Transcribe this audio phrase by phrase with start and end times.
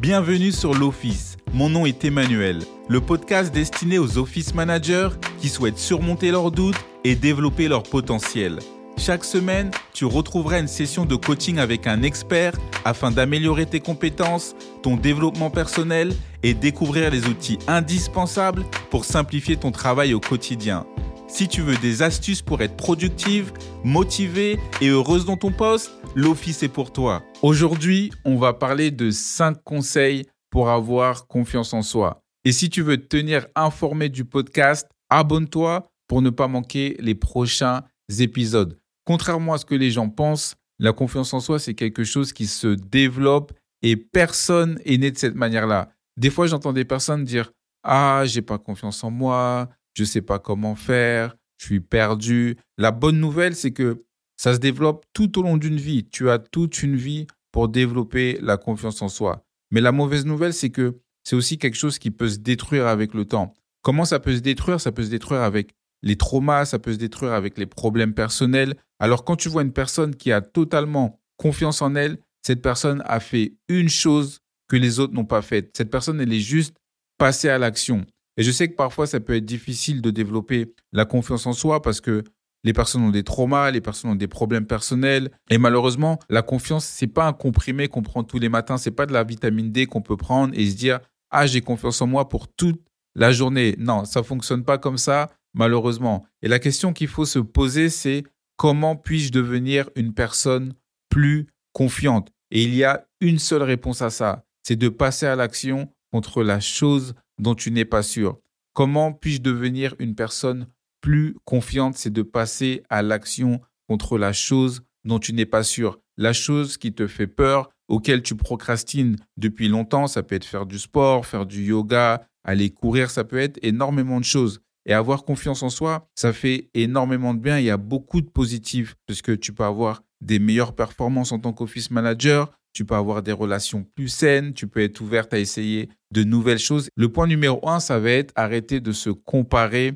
[0.00, 1.36] Bienvenue sur l'Office.
[1.52, 5.10] Mon nom est Emmanuel, le podcast destiné aux office managers
[5.42, 8.60] qui souhaitent surmonter leurs doutes et développer leur potentiel.
[8.96, 12.54] Chaque semaine, tu retrouveras une session de coaching avec un expert
[12.86, 19.70] afin d'améliorer tes compétences, ton développement personnel et découvrir les outils indispensables pour simplifier ton
[19.70, 20.86] travail au quotidien.
[21.28, 23.52] Si tu veux des astuces pour être productive,
[23.84, 27.22] motivée et heureuse dans ton poste, l'Office est pour toi.
[27.42, 32.22] Aujourd'hui, on va parler de 5 conseils pour avoir confiance en soi.
[32.44, 37.14] Et si tu veux te tenir informé du podcast, abonne-toi pour ne pas manquer les
[37.14, 37.82] prochains
[38.18, 38.78] épisodes.
[39.04, 42.46] Contrairement à ce que les gens pensent, la confiance en soi, c'est quelque chose qui
[42.46, 43.52] se développe
[43.82, 45.90] et personne est né de cette manière-là.
[46.16, 47.52] Des fois, j'entends des personnes dire
[47.84, 52.56] Ah, j'ai pas confiance en moi, je sais pas comment faire, je suis perdu.
[52.78, 54.04] La bonne nouvelle, c'est que
[54.40, 56.08] ça se développe tout au long d'une vie.
[56.08, 59.44] Tu as toute une vie pour développer la confiance en soi.
[59.70, 63.12] Mais la mauvaise nouvelle, c'est que c'est aussi quelque chose qui peut se détruire avec
[63.12, 63.52] le temps.
[63.82, 64.80] Comment ça peut se détruire?
[64.80, 68.76] Ça peut se détruire avec les traumas, ça peut se détruire avec les problèmes personnels.
[68.98, 73.20] Alors quand tu vois une personne qui a totalement confiance en elle, cette personne a
[73.20, 75.76] fait une chose que les autres n'ont pas faite.
[75.76, 76.78] Cette personne, elle est juste
[77.18, 78.06] passée à l'action.
[78.38, 81.82] Et je sais que parfois, ça peut être difficile de développer la confiance en soi
[81.82, 82.24] parce que
[82.64, 85.30] les personnes ont des traumas, les personnes ont des problèmes personnels.
[85.48, 88.76] Et malheureusement, la confiance, c'est pas un comprimé qu'on prend tous les matins.
[88.76, 92.02] C'est pas de la vitamine D qu'on peut prendre et se dire, ah, j'ai confiance
[92.02, 92.80] en moi pour toute
[93.14, 93.76] la journée.
[93.78, 96.26] Non, ça fonctionne pas comme ça, malheureusement.
[96.42, 98.24] Et la question qu'il faut se poser, c'est
[98.56, 100.74] comment puis-je devenir une personne
[101.08, 102.30] plus confiante?
[102.50, 104.44] Et il y a une seule réponse à ça.
[104.62, 108.38] C'est de passer à l'action contre la chose dont tu n'es pas sûr.
[108.74, 110.66] Comment puis-je devenir une personne
[111.00, 115.98] plus confiante, c'est de passer à l'action contre la chose dont tu n'es pas sûr.
[116.16, 120.66] La chose qui te fait peur, auquel tu procrastines depuis longtemps, ça peut être faire
[120.66, 124.60] du sport, faire du yoga, aller courir, ça peut être énormément de choses.
[124.86, 127.58] Et avoir confiance en soi, ça fait énormément de bien.
[127.58, 131.52] Il y a beaucoup de positifs puisque tu peux avoir des meilleures performances en tant
[131.52, 135.88] qu'office manager, tu peux avoir des relations plus saines, tu peux être ouverte à essayer
[136.12, 136.88] de nouvelles choses.
[136.96, 139.94] Le point numéro un, ça va être arrêter de se comparer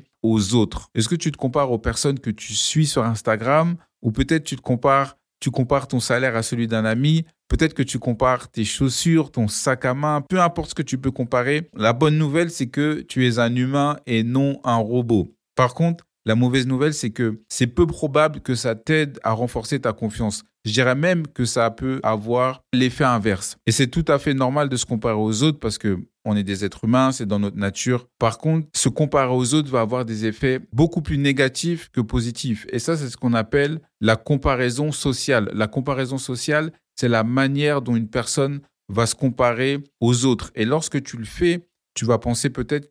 [0.53, 0.89] autres.
[0.95, 4.55] Est-ce que tu te compares aux personnes que tu suis sur Instagram ou peut-être tu
[4.55, 8.65] te compares, tu compares ton salaire à celui d'un ami, peut-être que tu compares tes
[8.65, 11.69] chaussures, ton sac à main, peu importe ce que tu peux comparer.
[11.75, 15.33] La bonne nouvelle, c'est que tu es un humain et non un robot.
[15.55, 19.79] Par contre, la mauvaise nouvelle, c'est que c'est peu probable que ça t'aide à renforcer
[19.79, 20.43] ta confiance.
[20.65, 23.57] Je dirais même que ça peut avoir l'effet inverse.
[23.67, 26.43] Et c'est tout à fait normal de se comparer aux autres parce que on est
[26.43, 28.07] des êtres humains, c'est dans notre nature.
[28.17, 32.65] Par contre, se comparer aux autres va avoir des effets beaucoup plus négatifs que positifs.
[32.69, 35.51] Et ça, c'est ce qu'on appelle la comparaison sociale.
[35.53, 40.51] La comparaison sociale, c'est la manière dont une personne va se comparer aux autres.
[40.55, 42.89] Et lorsque tu le fais, tu vas penser peut-être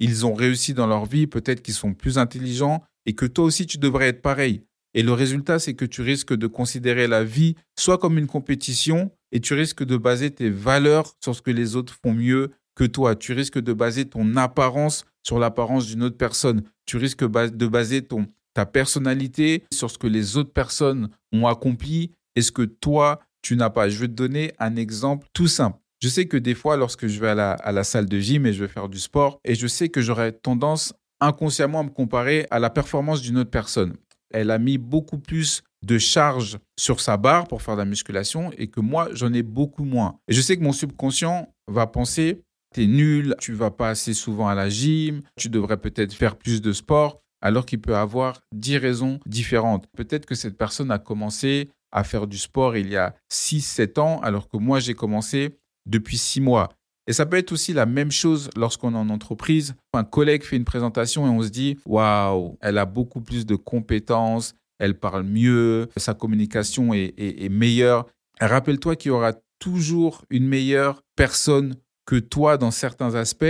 [0.00, 3.66] qu'ils ont réussi dans leur vie, peut-être qu'ils sont plus intelligents et que toi aussi,
[3.66, 4.62] tu devrais être pareil.
[4.94, 9.10] Et le résultat, c'est que tu risques de considérer la vie soit comme une compétition
[9.30, 12.84] et tu risques de baser tes valeurs sur ce que les autres font mieux que
[12.84, 13.14] toi.
[13.14, 16.62] Tu risques de baser ton apparence sur l'apparence d'une autre personne.
[16.86, 18.06] Tu risques de baser
[18.54, 23.56] ta personnalité sur ce que les autres personnes ont accompli et ce que toi, tu
[23.56, 23.88] n'as pas?
[23.88, 25.78] Je vais te donner un exemple tout simple.
[26.00, 28.64] Je sais que des fois, lorsque je vais à la, salle de gym et je
[28.64, 32.58] vais faire du sport, et je sais que j'aurais tendance inconsciemment à me comparer à
[32.58, 33.96] la performance d'une autre personne
[34.30, 38.50] elle a mis beaucoup plus de charge sur sa barre pour faire de la musculation
[38.56, 40.18] et que moi, j'en ai beaucoup moins.
[40.28, 42.42] Et je sais que mon subconscient va penser,
[42.74, 46.60] t'es nul, tu vas pas assez souvent à la gym, tu devrais peut-être faire plus
[46.60, 49.86] de sport, alors qu'il peut avoir dix raisons différentes.
[49.96, 54.20] Peut-être que cette personne a commencé à faire du sport il y a 6-7 ans,
[54.20, 55.56] alors que moi, j'ai commencé
[55.86, 56.68] depuis 6 mois.
[57.06, 59.74] Et ça peut être aussi la même chose lorsqu'on est en entreprise.
[59.94, 63.54] Un collègue fait une présentation et on se dit waouh, elle a beaucoup plus de
[63.54, 68.06] compétences, elle parle mieux, sa communication est, meilleure.
[68.40, 71.76] Rappelle-toi qu'il y aura toujours une meilleure personne
[72.06, 73.44] que toi dans certains aspects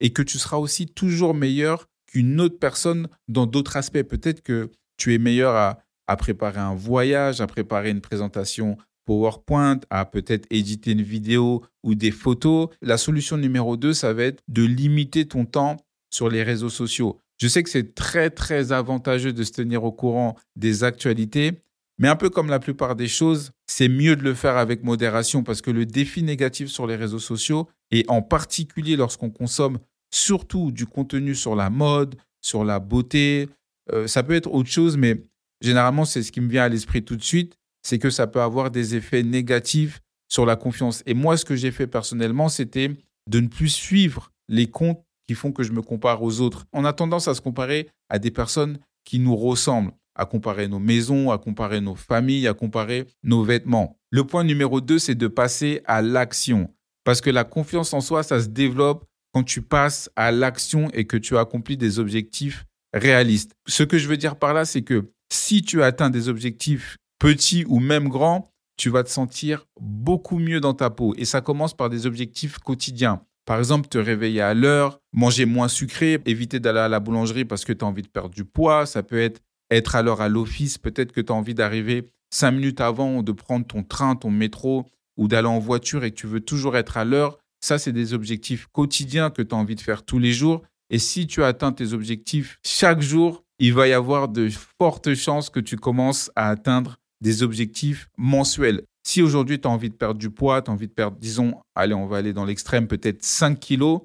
[0.00, 4.02] et que tu seras aussi toujours meilleur qu'une autre personne dans d'autres aspects.
[4.02, 5.76] Peut-être que tu es meilleur
[6.06, 11.94] à préparer un voyage, à préparer une présentation PowerPoint, à peut-être éditer une vidéo ou
[11.94, 12.68] des photos.
[12.82, 15.76] La solution numéro deux, ça va être de limiter ton temps
[16.10, 17.20] sur les réseaux sociaux.
[17.40, 21.52] Je sais que c'est très, très avantageux de se tenir au courant des actualités,
[21.98, 25.42] mais un peu comme la plupart des choses, c'est mieux de le faire avec modération
[25.42, 29.78] parce que le défi négatif sur les réseaux sociaux, et en particulier lorsqu'on consomme
[30.12, 33.48] surtout du contenu sur la mode, sur la beauté,
[33.92, 35.20] euh, ça peut être autre chose, mais
[35.60, 38.40] généralement, c'est ce qui me vient à l'esprit tout de suite, c'est que ça peut
[38.40, 41.02] avoir des effets négatifs sur la confiance.
[41.06, 42.90] Et moi, ce que j'ai fait personnellement, c'était
[43.30, 46.66] de ne plus suivre les comptes qui font que je me compare aux autres.
[46.72, 50.78] On a tendance à se comparer à des personnes qui nous ressemblent, à comparer nos
[50.78, 53.98] maisons, à comparer nos familles, à comparer nos vêtements.
[54.10, 56.72] Le point numéro deux, c'est de passer à l'action.
[57.04, 61.06] Parce que la confiance en soi, ça se développe quand tu passes à l'action et
[61.06, 62.64] que tu accomplis des objectifs
[62.94, 63.52] réalistes.
[63.66, 67.64] Ce que je veux dire par là, c'est que si tu atteins des objectifs petits
[67.66, 71.14] ou même grands, tu vas te sentir beaucoup mieux dans ta peau.
[71.16, 73.22] Et ça commence par des objectifs quotidiens.
[73.44, 77.64] Par exemple, te réveiller à l'heure, manger moins sucré, éviter d'aller à la boulangerie parce
[77.64, 78.86] que tu as envie de perdre du poids.
[78.86, 79.40] Ça peut être
[79.70, 80.78] être à l'heure à l'office.
[80.78, 84.86] Peut-être que tu as envie d'arriver cinq minutes avant, de prendre ton train, ton métro
[85.16, 87.38] ou d'aller en voiture et que tu veux toujours être à l'heure.
[87.60, 90.62] Ça, c'est des objectifs quotidiens que tu as envie de faire tous les jours.
[90.90, 95.48] Et si tu atteins tes objectifs chaque jour, il va y avoir de fortes chances
[95.48, 98.82] que tu commences à atteindre des objectifs mensuels.
[99.02, 101.54] Si aujourd'hui tu as envie de perdre du poids, tu as envie de perdre, disons,
[101.74, 104.02] allez, on va aller dans l'extrême, peut-être 5 kilos,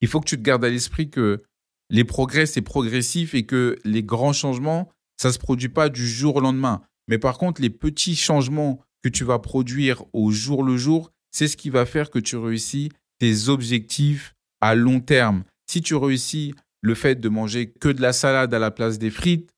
[0.00, 1.42] il faut que tu te gardes à l'esprit que
[1.90, 4.90] les progrès, c'est progressif et que les grands changements,
[5.20, 6.82] ça ne se produit pas du jour au lendemain.
[7.08, 11.48] Mais par contre, les petits changements que tu vas produire au jour le jour, c'est
[11.48, 15.44] ce qui va faire que tu réussis tes objectifs à long terme.
[15.66, 19.10] Si tu réussis le fait de manger que de la salade à la place des
[19.10, 19.50] frites,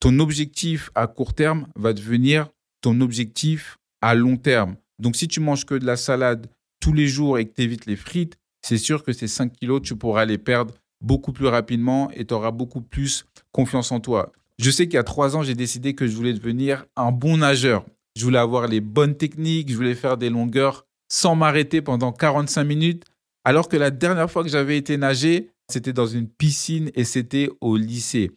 [0.00, 2.48] ton objectif à court terme va devenir
[2.92, 4.76] objectif à long terme.
[4.98, 6.48] Donc, si tu manges que de la salade
[6.80, 9.82] tous les jours et que tu évites les frites, c'est sûr que ces 5 kilos,
[9.82, 14.32] tu pourras les perdre beaucoup plus rapidement et tu auras beaucoup plus confiance en toi.
[14.58, 17.38] Je sais qu'il y a trois ans, j'ai décidé que je voulais devenir un bon
[17.38, 17.84] nageur.
[18.16, 22.64] Je voulais avoir les bonnes techniques, je voulais faire des longueurs sans m'arrêter pendant 45
[22.64, 23.04] minutes.
[23.44, 27.50] Alors que la dernière fois que j'avais été nager, c'était dans une piscine et c'était
[27.60, 28.30] au lycée.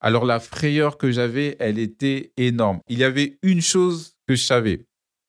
[0.00, 2.80] Alors la frayeur que j'avais, elle était énorme.
[2.88, 4.86] Il y avait une chose que je savais,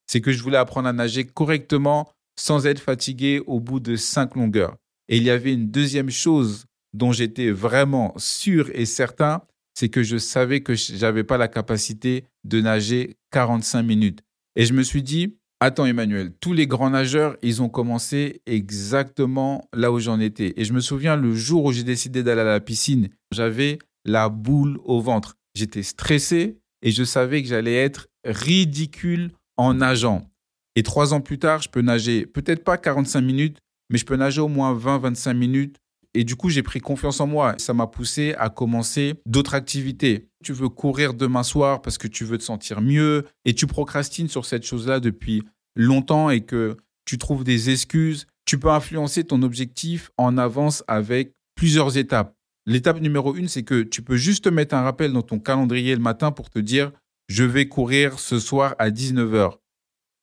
[0.07, 4.35] c'est que je voulais apprendre à nager correctement sans être fatigué au bout de cinq
[4.35, 4.75] longueurs.
[5.09, 9.41] Et il y avait une deuxième chose dont j'étais vraiment sûr et certain,
[9.73, 14.19] c'est que je savais que je n'avais pas la capacité de nager 45 minutes.
[14.55, 19.69] Et je me suis dit, attends Emmanuel, tous les grands nageurs, ils ont commencé exactement
[19.73, 20.53] là où j'en étais.
[20.57, 24.29] Et je me souviens le jour où j'ai décidé d'aller à la piscine, j'avais la
[24.29, 25.35] boule au ventre.
[25.53, 30.27] J'étais stressé et je savais que j'allais être ridicule en nageant.
[30.75, 33.59] Et trois ans plus tard, je peux nager peut-être pas 45 minutes,
[33.89, 35.77] mais je peux nager au moins 20-25 minutes.
[36.13, 37.55] Et du coup, j'ai pris confiance en moi.
[37.57, 40.27] Ça m'a poussé à commencer d'autres activités.
[40.43, 44.27] Tu veux courir demain soir parce que tu veux te sentir mieux et tu procrastines
[44.27, 45.43] sur cette chose-là depuis
[45.75, 48.27] longtemps et que tu trouves des excuses.
[48.45, 52.35] Tu peux influencer ton objectif en avance avec plusieurs étapes.
[52.65, 56.01] L'étape numéro une, c'est que tu peux juste mettre un rappel dans ton calendrier le
[56.01, 56.91] matin pour te dire
[57.27, 59.57] je vais courir ce soir à 19h.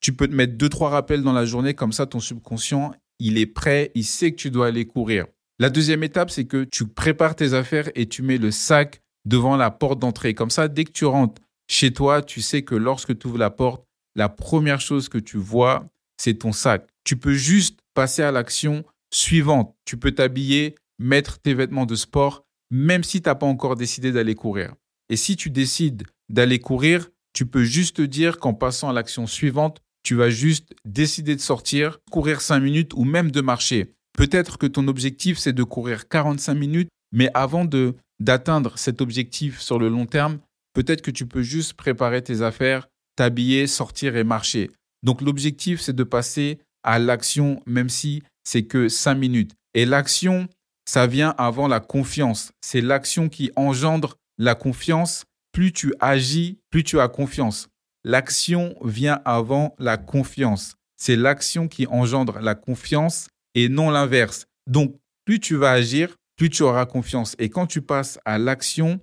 [0.00, 3.38] Tu peux te mettre deux, trois rappels dans la journée, comme ça ton subconscient, il
[3.38, 5.26] est prêt, il sait que tu dois aller courir.
[5.58, 9.56] La deuxième étape, c'est que tu prépares tes affaires et tu mets le sac devant
[9.56, 10.34] la porte d'entrée.
[10.34, 13.50] Comme ça, dès que tu rentres chez toi, tu sais que lorsque tu ouvres la
[13.50, 13.84] porte,
[14.14, 16.87] la première chose que tu vois, c'est ton sac.
[17.05, 19.75] Tu peux juste passer à l'action suivante.
[19.84, 24.12] Tu peux t'habiller, mettre tes vêtements de sport, même si tu n'as pas encore décidé
[24.12, 24.74] d'aller courir.
[25.08, 29.80] Et si tu décides d'aller courir, tu peux juste dire qu'en passant à l'action suivante,
[30.02, 33.92] tu vas juste décider de sortir, courir 5 minutes ou même de marcher.
[34.16, 39.60] Peut-être que ton objectif, c'est de courir 45 minutes, mais avant de d'atteindre cet objectif
[39.60, 40.40] sur le long terme,
[40.74, 44.70] peut-être que tu peux juste préparer tes affaires, t'habiller, sortir et marcher.
[45.05, 49.52] Donc l'objectif, c'est de passer à l'action, même si c'est que 5 minutes.
[49.74, 50.48] Et l'action,
[50.88, 52.52] ça vient avant la confiance.
[52.62, 55.26] C'est l'action qui engendre la confiance.
[55.52, 57.68] Plus tu agis, plus tu as confiance.
[58.04, 60.76] L'action vient avant la confiance.
[60.96, 64.46] C'est l'action qui engendre la confiance et non l'inverse.
[64.66, 67.36] Donc, plus tu vas agir, plus tu auras confiance.
[67.38, 68.98] Et quand tu passes à l'action,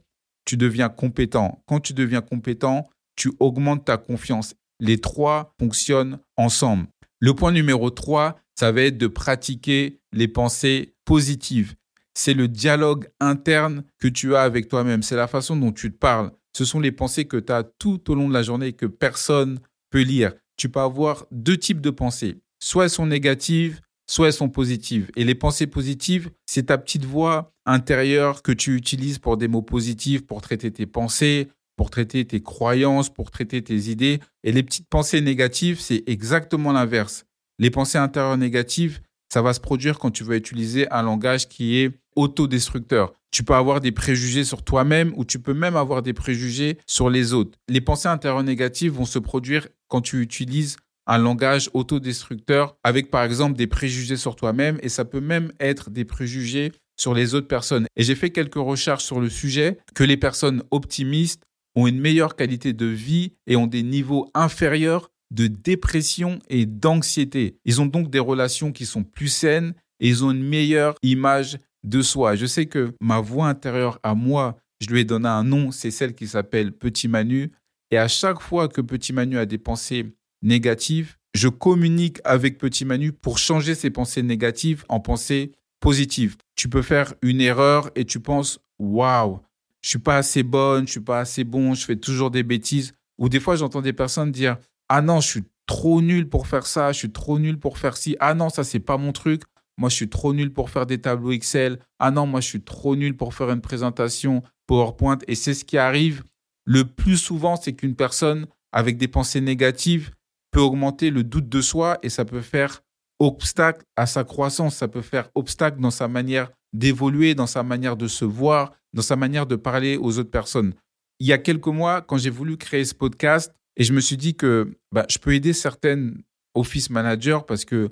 [0.46, 1.62] tu deviens compétent.
[1.68, 4.56] Quand tu deviens compétent, tu augmentes ta confiance.
[4.80, 6.88] Les trois fonctionnent ensemble.
[7.20, 11.76] Le point numéro 3, ça va être de pratiquer les pensées positives.
[12.14, 15.04] C'est le dialogue interne que tu as avec toi-même.
[15.04, 16.32] C'est la façon dont tu te parles.
[16.56, 18.86] Ce sont les pensées que tu as tout au long de la journée et que
[18.86, 19.60] personne
[19.90, 20.34] peut lire.
[20.58, 22.40] Tu peux avoir deux types de pensées.
[22.60, 25.12] Soit elles sont négatives, soit elles sont positives.
[25.16, 29.62] Et les pensées positives, c'est ta petite voix intérieure que tu utilises pour des mots
[29.62, 34.20] positifs, pour traiter tes pensées, pour traiter tes croyances, pour traiter tes idées.
[34.44, 37.26] Et les petites pensées négatives, c'est exactement l'inverse.
[37.60, 39.02] Les pensées intérieures négatives,
[39.36, 43.12] ça va se produire quand tu vas utiliser un langage qui est autodestructeur.
[43.32, 47.10] Tu peux avoir des préjugés sur toi-même ou tu peux même avoir des préjugés sur
[47.10, 47.60] les autres.
[47.68, 53.26] Les pensées intérieures négatives vont se produire quand tu utilises un langage autodestructeur avec par
[53.26, 57.50] exemple des préjugés sur toi-même et ça peut même être des préjugés sur les autres
[57.50, 57.88] personnes.
[57.98, 61.44] Et j'ai fait quelques recherches sur le sujet que les personnes optimistes
[61.76, 67.58] ont une meilleure qualité de vie et ont des niveaux inférieurs de dépression et d'anxiété.
[67.66, 71.58] Ils ont donc des relations qui sont plus saines et ils ont une meilleure image
[71.84, 72.36] de soi.
[72.36, 75.92] Je sais que ma voix intérieure à moi, je lui ai donné un nom, c'est
[75.92, 77.52] celle qui s'appelle Petit Manu.
[77.92, 82.86] Et à chaque fois que Petit Manu a des pensées négatives, je communique avec Petit
[82.86, 85.52] Manu pour changer ses pensées négatives en pensées
[85.82, 86.38] positives.
[86.56, 89.40] Tu peux faire une erreur et tu penses waouh,
[89.82, 92.94] je suis pas assez bonne, je suis pas assez bon, je fais toujours des bêtises.
[93.18, 94.58] Ou des fois, j'entends des personnes dire
[94.90, 97.98] ah non, je suis trop nul pour faire ça, je suis trop nul pour faire
[97.98, 98.16] ci.
[98.20, 99.44] Ah non, ça c'est pas mon truc.
[99.78, 101.80] Moi, je suis trop nul pour faire des tableaux Excel.
[102.00, 105.18] Ah non, moi, je suis trop nul pour faire une présentation PowerPoint.
[105.28, 106.24] Et c'est ce qui arrive
[106.66, 110.12] le plus souvent, c'est qu'une personne avec des pensées négatives
[110.52, 112.82] peut augmenter le doute de soi et ça peut faire
[113.20, 117.96] obstacle à sa croissance, ça peut faire obstacle dans sa manière d'évoluer, dans sa manière
[117.96, 120.74] de se voir, dans sa manière de parler aux autres personnes.
[121.20, 124.18] Il y a quelques mois, quand j'ai voulu créer ce podcast, et je me suis
[124.18, 126.22] dit que bah, je peux aider certaines
[126.54, 127.90] office managers parce que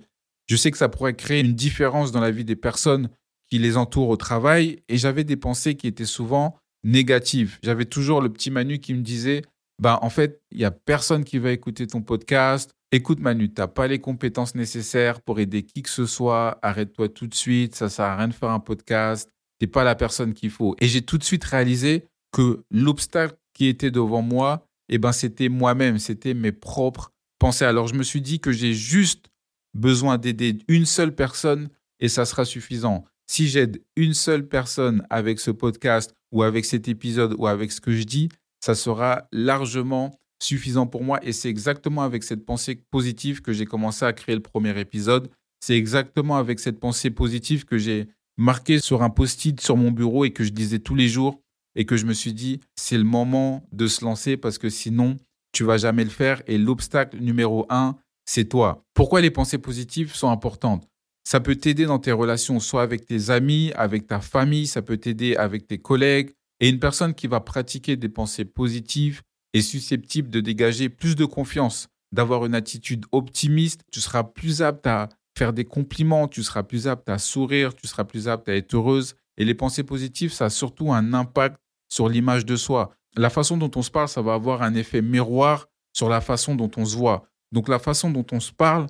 [0.48, 3.10] je sais que ça pourrait créer une différence dans la vie des personnes
[3.50, 4.82] qui les entourent au travail.
[4.90, 7.60] Et j'avais des pensées qui étaient souvent négatives.
[7.63, 9.44] J'avais toujours le petit Manu qui me disait,
[9.82, 12.72] bah, en fait, il n'y a personne qui va écouter ton podcast.
[12.92, 16.60] Écoute Manu, tu n'as pas les compétences nécessaires pour aider qui que ce soit.
[16.62, 17.75] Arrête-toi tout de suite.
[17.75, 19.30] Ça sert à rien de faire un podcast.
[19.60, 20.75] Tu n'es pas la personne qu'il faut.
[20.80, 25.50] Et j'ai tout de suite réalisé que l'obstacle qui était devant moi, eh ben, c'était
[25.50, 26.00] moi-même.
[26.00, 27.66] C'était mes propres pensées.
[27.66, 29.28] Alors, je me suis dit que j'ai juste
[29.74, 33.06] besoin d'aider une seule personne et ça sera suffisant.
[33.28, 37.82] Si j'aide une seule personne avec ce podcast ou avec cet épisode ou avec ce
[37.82, 41.20] que je dis, ça sera largement suffisant pour moi.
[41.24, 45.30] Et c'est exactement avec cette pensée positive que j'ai commencé à créer le premier épisode.
[45.60, 50.25] C'est exactement avec cette pensée positive que j'ai marqué sur un post-it sur mon bureau
[50.25, 51.42] et que je disais tous les jours
[51.75, 55.18] et que je me suis dit, c'est le moment de se lancer parce que sinon,
[55.51, 56.42] tu vas jamais le faire.
[56.48, 58.84] Et l'obstacle numéro un, c'est toi.
[58.94, 60.88] Pourquoi les pensées positives sont importantes?
[61.24, 64.98] Ça peut t'aider dans tes relations, soit avec tes amis, avec ta famille, ça peut
[64.98, 66.32] t'aider avec tes collègues.
[66.60, 69.22] Et une personne qui va pratiquer des pensées positives
[69.53, 73.82] est susceptible de dégager plus de confiance, d'avoir une attitude optimiste.
[73.92, 77.88] Tu seras plus apte à faire des compliments, tu seras plus apte à sourire, tu
[77.88, 79.15] seras plus apte à être heureuse.
[79.38, 81.58] Et les pensées positives, ça a surtout un impact
[81.93, 82.95] sur l'image de soi.
[83.15, 86.55] La façon dont on se parle, ça va avoir un effet miroir sur la façon
[86.55, 87.27] dont on se voit.
[87.51, 88.88] Donc la façon dont on se parle,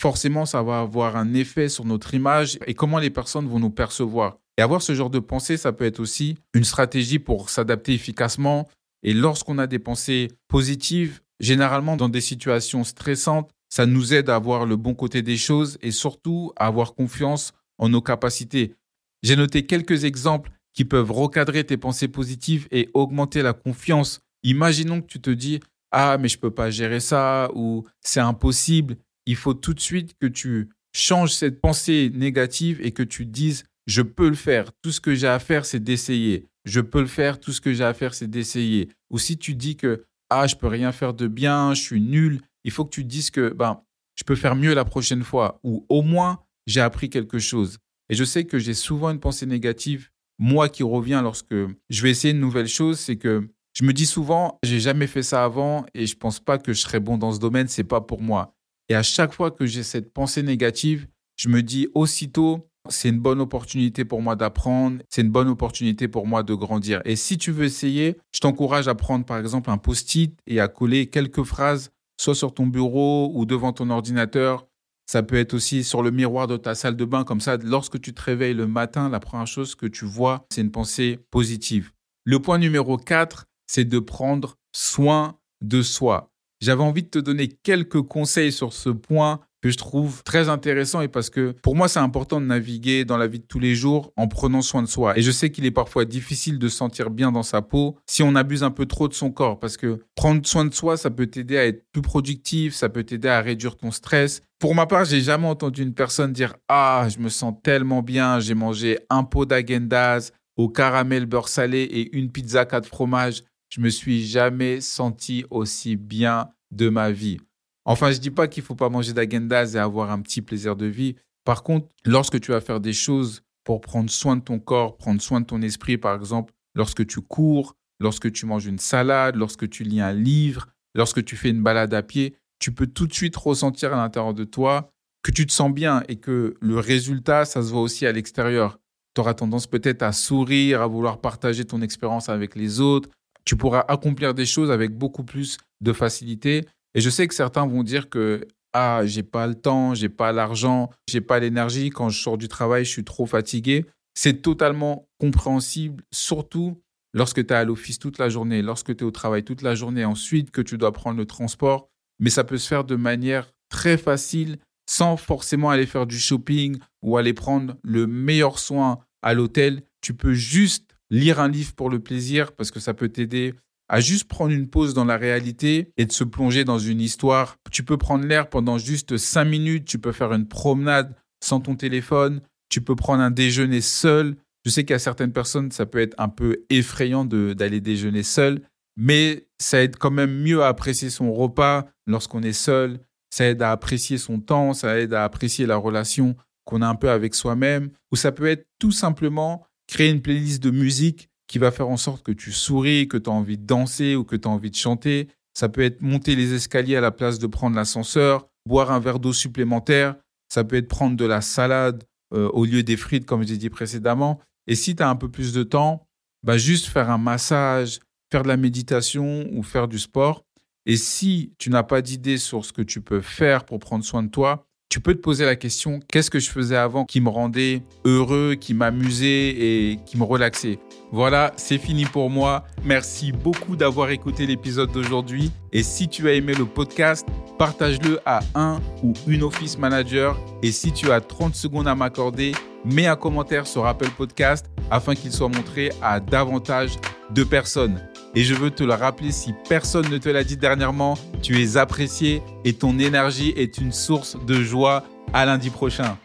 [0.00, 3.70] forcément, ça va avoir un effet sur notre image et comment les personnes vont nous
[3.70, 4.38] percevoir.
[4.56, 8.68] Et avoir ce genre de pensée, ça peut être aussi une stratégie pour s'adapter efficacement.
[9.02, 14.38] Et lorsqu'on a des pensées positives, généralement dans des situations stressantes, ça nous aide à
[14.38, 18.76] voir le bon côté des choses et surtout à avoir confiance en nos capacités.
[19.24, 24.20] J'ai noté quelques exemples qui peuvent recadrer tes pensées positives et augmenter la confiance.
[24.42, 25.60] Imaginons que tu te dis
[25.92, 28.96] ah mais je peux pas gérer ça ou c'est impossible.
[29.26, 33.64] Il faut tout de suite que tu changes cette pensée négative et que tu dises
[33.86, 34.72] je peux le faire.
[34.82, 36.46] Tout ce que j'ai à faire c'est d'essayer.
[36.64, 37.38] Je peux le faire.
[37.38, 38.88] Tout ce que j'ai à faire c'est d'essayer.
[39.10, 42.40] Ou si tu dis que ah je peux rien faire de bien, je suis nul,
[42.64, 43.80] il faut que tu dises que ben
[44.16, 47.78] je peux faire mieux la prochaine fois ou au moins j'ai appris quelque chose.
[48.08, 51.54] Et je sais que j'ai souvent une pensée négative moi qui revient lorsque
[51.90, 55.22] je vais essayer une nouvelle chose, c'est que je me dis souvent, j'ai jamais fait
[55.22, 58.00] ça avant et je pense pas que je serais bon dans ce domaine, c'est pas
[58.00, 58.54] pour moi.
[58.88, 63.18] Et à chaque fois que j'ai cette pensée négative, je me dis aussitôt, c'est une
[63.18, 67.00] bonne opportunité pour moi d'apprendre, c'est une bonne opportunité pour moi de grandir.
[67.04, 70.68] Et si tu veux essayer, je t'encourage à prendre par exemple un post-it et à
[70.68, 74.66] coller quelques phrases, soit sur ton bureau ou devant ton ordinateur.
[75.06, 78.00] Ça peut être aussi sur le miroir de ta salle de bain, comme ça, lorsque
[78.00, 81.92] tu te réveilles le matin, la première chose que tu vois, c'est une pensée positive.
[82.24, 86.30] Le point numéro 4, c'est de prendre soin de soi.
[86.60, 91.00] J'avais envie de te donner quelques conseils sur ce point que je trouve très intéressant
[91.00, 93.74] et parce que pour moi c'est important de naviguer dans la vie de tous les
[93.74, 95.16] jours en prenant soin de soi.
[95.18, 98.22] Et je sais qu'il est parfois difficile de se sentir bien dans sa peau si
[98.22, 101.08] on abuse un peu trop de son corps parce que prendre soin de soi ça
[101.08, 104.42] peut t'aider à être plus productif, ça peut t'aider à réduire ton stress.
[104.58, 108.40] Pour ma part, j'ai jamais entendu une personne dire "Ah, je me sens tellement bien,
[108.40, 113.80] j'ai mangé un pot d'agendas au caramel beurre salé et une pizza quatre fromages." Je
[113.80, 117.38] me suis jamais senti aussi bien de ma vie.
[117.84, 120.86] Enfin, je dis pas qu'il faut pas manger d'agendas et avoir un petit plaisir de
[120.86, 121.16] vie.
[121.44, 125.20] Par contre, lorsque tu vas faire des choses pour prendre soin de ton corps, prendre
[125.20, 129.68] soin de ton esprit, par exemple, lorsque tu cours, lorsque tu manges une salade, lorsque
[129.68, 133.12] tu lis un livre, lorsque tu fais une balade à pied, tu peux tout de
[133.12, 134.90] suite ressentir à l'intérieur de toi
[135.22, 138.78] que tu te sens bien et que le résultat, ça se voit aussi à l'extérieur.
[139.14, 143.08] Tu auras tendance peut-être à sourire, à vouloir partager ton expérience avec les autres.
[143.44, 146.66] Tu pourras accomplir des choses avec beaucoup plus de facilité.
[146.94, 150.32] Et je sais que certains vont dire que ah, j'ai pas le temps, j'ai pas
[150.32, 153.86] l'argent, j'ai pas l'énergie quand je sors du travail, je suis trop fatigué.
[154.14, 156.80] C'est totalement compréhensible, surtout
[157.14, 159.74] lorsque tu es à l'office toute la journée, lorsque tu es au travail toute la
[159.74, 161.88] journée, ensuite que tu dois prendre le transport.
[162.18, 164.58] Mais ça peut se faire de manière très facile
[164.88, 169.82] sans forcément aller faire du shopping ou aller prendre le meilleur soin à l'hôtel.
[170.00, 173.54] Tu peux juste lire un livre pour le plaisir parce que ça peut t'aider
[173.88, 177.56] à juste prendre une pause dans la réalité et de se plonger dans une histoire.
[177.70, 181.76] Tu peux prendre l'air pendant juste cinq minutes, tu peux faire une promenade sans ton
[181.76, 184.36] téléphone, tu peux prendre un déjeuner seul.
[184.64, 188.62] Je sais qu'à certaines personnes, ça peut être un peu effrayant d'aller déjeuner seul,
[188.96, 193.00] mais ça aide quand même mieux à apprécier son repas lorsqu'on est seul
[193.34, 196.94] ça aide à apprécier son temps, ça aide à apprécier la relation qu'on a un
[196.94, 201.58] peu avec soi-même, ou ça peut être tout simplement créer une playlist de musique qui
[201.58, 204.36] va faire en sorte que tu souris, que tu as envie de danser ou que
[204.36, 205.28] tu as envie de chanter.
[205.52, 209.20] Ça peut être monter les escaliers à la place de prendre l'ascenseur, boire un verre
[209.20, 210.16] d'eau supplémentaire,
[210.48, 213.70] ça peut être prendre de la salade euh, au lieu des frites, comme j'ai dit
[213.70, 214.40] précédemment.
[214.66, 216.06] Et si tu as un peu plus de temps,
[216.42, 218.00] bah juste faire un massage,
[218.32, 220.44] faire de la méditation ou faire du sport,
[220.86, 224.22] et si tu n'as pas d'idée sur ce que tu peux faire pour prendre soin
[224.22, 227.28] de toi, tu peux te poser la question, qu'est-ce que je faisais avant qui me
[227.28, 230.78] rendait heureux, qui m'amusait et qui me relaxait?
[231.10, 232.62] Voilà, c'est fini pour moi.
[232.84, 235.50] Merci beaucoup d'avoir écouté l'épisode d'aujourd'hui.
[235.72, 237.26] Et si tu as aimé le podcast,
[237.58, 240.38] partage-le à un ou une office manager.
[240.62, 242.52] Et si tu as 30 secondes à m'accorder,
[242.84, 246.92] mets un commentaire sur Apple Podcast afin qu'il soit montré à davantage
[247.32, 248.00] de personnes.
[248.36, 251.76] Et je veux te le rappeler si personne ne te l'a dit dernièrement, tu es
[251.76, 255.04] apprécié et ton énergie est une source de joie.
[255.32, 256.16] À lundi prochain.